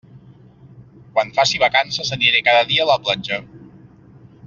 [1.17, 3.43] Quan faci vacances aniré cada dia a la platja.